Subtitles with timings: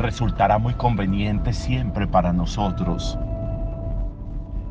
[0.00, 3.18] resultará muy conveniente siempre para nosotros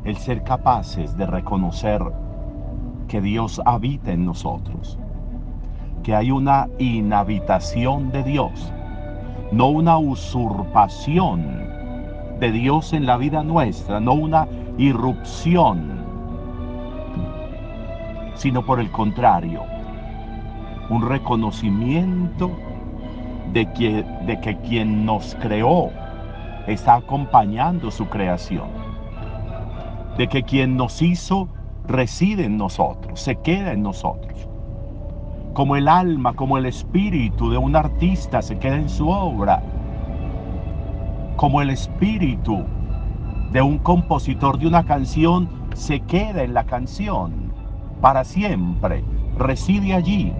[0.04, 2.02] el ser capaces de reconocer
[3.06, 4.98] que Dios habita en nosotros,
[6.02, 8.72] que hay una inhabitación de Dios,
[9.52, 11.44] no una usurpación
[12.40, 16.00] de Dios en la vida nuestra, no una irrupción,
[18.34, 19.62] sino por el contrario,
[20.88, 22.50] un reconocimiento
[23.52, 25.90] de que, de que quien nos creó
[26.66, 28.68] está acompañando su creación,
[30.16, 31.48] de que quien nos hizo
[31.86, 34.48] reside en nosotros, se queda en nosotros.
[35.52, 39.62] Como el alma, como el espíritu de un artista se queda en su obra,
[41.36, 42.64] como el espíritu
[43.50, 47.52] de un compositor de una canción se queda en la canción
[48.00, 49.02] para siempre,
[49.36, 50.32] reside allí.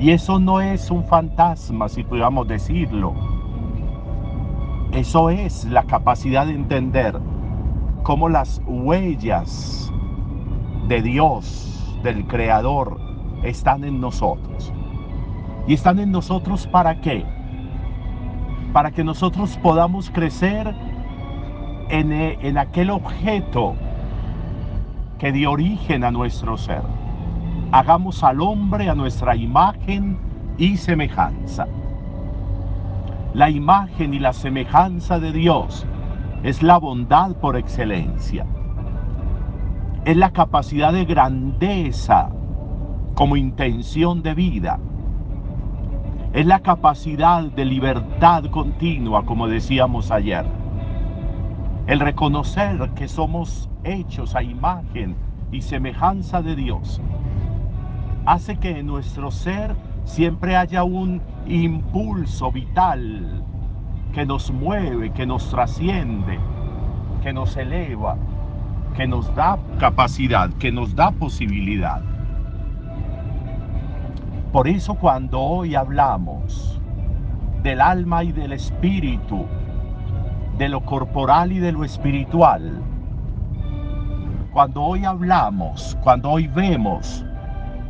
[0.00, 3.12] Y eso no es un fantasma, si pudiéramos decirlo.
[4.92, 7.20] Eso es la capacidad de entender
[8.02, 9.92] cómo las huellas
[10.88, 12.98] de Dios, del Creador,
[13.42, 14.72] están en nosotros.
[15.66, 17.22] ¿Y están en nosotros para qué?
[18.72, 20.74] Para que nosotros podamos crecer
[21.90, 23.74] en, en aquel objeto
[25.18, 26.99] que dio origen a nuestro ser.
[27.72, 30.18] Hagamos al hombre a nuestra imagen
[30.58, 31.68] y semejanza.
[33.32, 35.86] La imagen y la semejanza de Dios
[36.42, 38.44] es la bondad por excelencia.
[40.04, 42.30] Es la capacidad de grandeza
[43.14, 44.80] como intención de vida.
[46.32, 50.44] Es la capacidad de libertad continua, como decíamos ayer.
[51.86, 55.14] El reconocer que somos hechos a imagen
[55.52, 57.00] y semejanza de Dios
[58.30, 59.74] hace que en nuestro ser
[60.04, 63.42] siempre haya un impulso vital
[64.12, 66.38] que nos mueve, que nos trasciende,
[67.24, 68.16] que nos eleva,
[68.96, 72.02] que nos da capacidad, que nos da posibilidad.
[74.52, 76.80] Por eso cuando hoy hablamos
[77.64, 79.44] del alma y del espíritu,
[80.56, 82.80] de lo corporal y de lo espiritual,
[84.52, 87.24] cuando hoy hablamos, cuando hoy vemos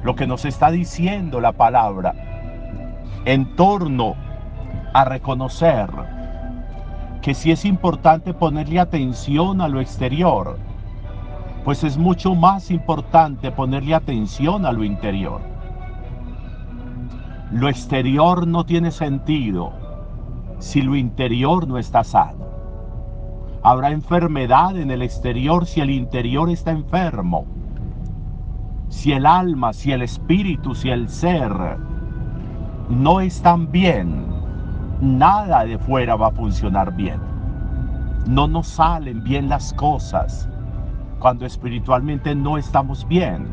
[0.02, 2.14] lo que nos está diciendo la palabra
[3.24, 4.14] en torno
[4.92, 5.90] a reconocer
[7.22, 10.58] que si es importante ponerle atención a lo exterior,
[11.64, 15.42] pues es mucho más importante ponerle atención a lo interior.
[17.52, 19.72] Lo exterior no tiene sentido
[20.58, 22.46] si lo interior no está sano.
[23.62, 27.44] Habrá enfermedad en el exterior si el interior está enfermo.
[28.90, 31.52] Si el alma, si el espíritu, si el ser
[32.88, 34.26] no están bien,
[35.00, 37.20] nada de fuera va a funcionar bien.
[38.26, 40.48] No nos salen bien las cosas
[41.20, 43.46] cuando espiritualmente no estamos bien.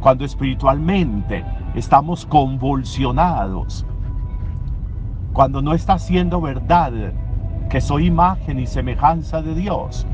[0.00, 1.44] Cuando espiritualmente
[1.74, 3.84] estamos convulsionados.
[5.34, 7.12] Cuando no está siendo verdad
[7.68, 10.06] que soy imagen y semejanza de Dios.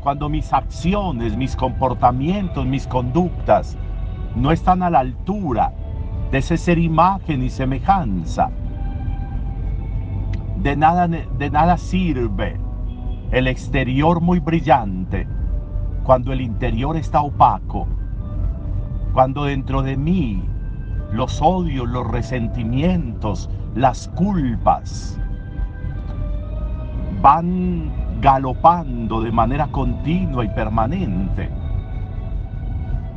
[0.00, 3.76] Cuando mis acciones, mis comportamientos, mis conductas
[4.36, 5.72] no están a la altura
[6.30, 8.50] de ese ser imagen y semejanza.
[10.62, 12.56] De nada, de nada sirve
[13.30, 15.26] el exterior muy brillante
[16.04, 17.86] cuando el interior está opaco.
[19.12, 20.42] Cuando dentro de mí
[21.12, 25.18] los odios, los resentimientos, las culpas
[27.20, 31.48] van galopando de manera continua y permanente.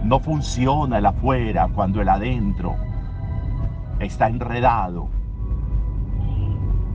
[0.04, 2.76] No funciona el afuera cuando el adentro
[4.00, 5.10] está enredado.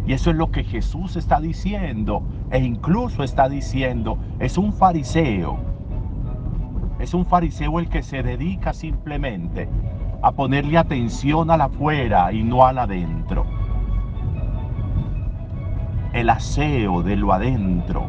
[0.06, 5.58] Y eso es lo que Jesús está diciendo e incluso está diciendo, es un fariseo.
[7.00, 9.68] Es un fariseo el que se dedica simplemente
[10.22, 13.55] a ponerle atención al afuera y no al adentro
[16.16, 18.06] el aseo de lo adentro,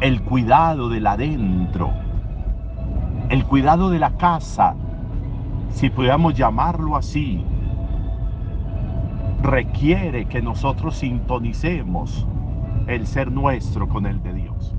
[0.00, 1.92] el cuidado del adentro,
[3.28, 4.74] el cuidado de la casa,
[5.70, 7.44] si pudiéramos llamarlo así,
[9.42, 12.26] requiere que nosotros sintonicemos
[12.86, 14.74] el ser nuestro con el de Dios.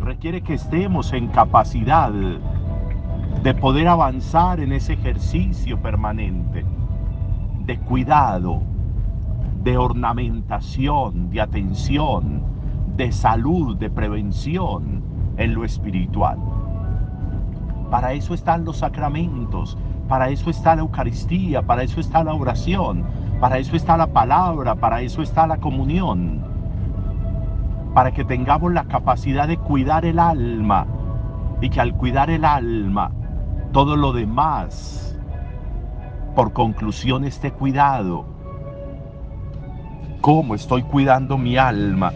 [0.00, 2.12] Requiere que estemos en capacidad
[3.42, 6.66] de poder avanzar en ese ejercicio permanente
[7.64, 8.73] de cuidado,
[9.64, 12.42] de ornamentación, de atención,
[12.96, 15.02] de salud, de prevención
[15.38, 16.38] en lo espiritual.
[17.90, 19.78] Para eso están los sacramentos,
[20.08, 23.04] para eso está la Eucaristía, para eso está la oración,
[23.40, 26.40] Para eso está la palabra, para eso está la comunión.
[27.92, 30.86] Para que tengamos la capacidad de cuidar el alma
[31.60, 33.10] y que al cuidar el alma,
[33.72, 35.18] todo lo demás,
[36.34, 38.33] por conclusión, esté cuidado.
[40.24, 42.10] ¿Cómo estoy cuidando mi alma?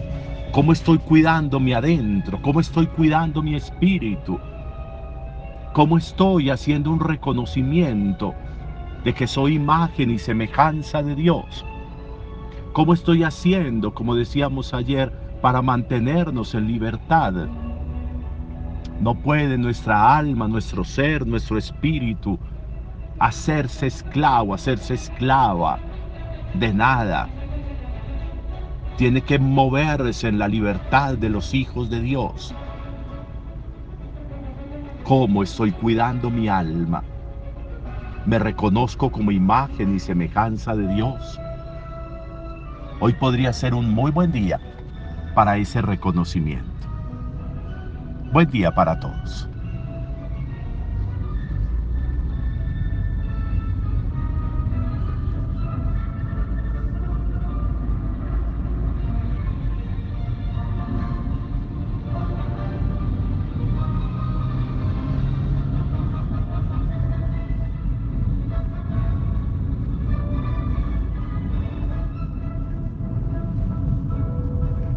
[0.52, 2.40] ¿Cómo estoy cuidando mi adentro?
[2.40, 4.40] ¿Cómo estoy cuidando mi espíritu?
[5.74, 8.34] ¿Cómo estoy haciendo un reconocimiento
[9.04, 11.66] de que soy imagen y semejanza de Dios?
[12.72, 15.12] ¿Cómo estoy haciendo, como decíamos ayer,
[15.42, 17.34] para mantenernos en libertad?
[19.02, 22.38] No puede nuestra alma, nuestro ser, nuestro espíritu
[23.18, 25.78] hacerse esclavo, hacerse esclava
[26.54, 27.28] de nada.
[28.98, 32.52] Tiene que moverse en la libertad de los hijos de Dios.
[35.04, 37.04] ¿Cómo estoy cuidando mi alma?
[38.26, 41.38] Me reconozco como imagen y semejanza de Dios.
[42.98, 44.58] Hoy podría ser un muy buen día
[45.32, 46.88] para ese reconocimiento.
[48.32, 49.48] Buen día para todos.